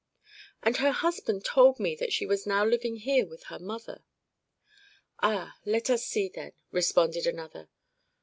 [0.63, 4.03] "And her husband told me that she was now living here with her mother."
[5.21, 7.69] "Ah, let us see, then," responded another.